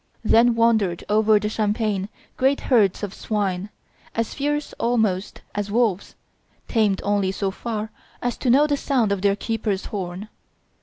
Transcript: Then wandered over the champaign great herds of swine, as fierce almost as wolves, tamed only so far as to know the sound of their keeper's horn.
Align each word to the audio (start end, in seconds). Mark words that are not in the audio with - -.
Then 0.23 0.55
wandered 0.55 1.03
over 1.09 1.37
the 1.39 1.47
champaign 1.47 2.09
great 2.35 2.59
herds 2.61 3.03
of 3.03 3.13
swine, 3.13 3.69
as 4.15 4.33
fierce 4.33 4.73
almost 4.79 5.43
as 5.53 5.69
wolves, 5.69 6.15
tamed 6.67 7.01
only 7.03 7.31
so 7.31 7.51
far 7.51 7.91
as 8.19 8.35
to 8.37 8.49
know 8.49 8.65
the 8.65 8.77
sound 8.77 9.11
of 9.11 9.21
their 9.21 9.35
keeper's 9.35 9.85
horn. 9.93 10.27